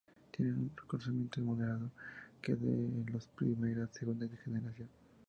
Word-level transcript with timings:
Tienen 0.31 0.55
un 0.57 0.71
reconocimiento 0.75 1.41
moderado 1.41 1.91
que 2.41 2.53
los 2.53 2.59
de 2.61 3.11
la 3.13 3.19
primera 3.35 3.83
y 3.83 3.95
segunda 3.95 4.27
generación. 4.43 4.89